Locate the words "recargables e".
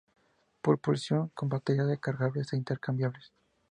1.87-2.57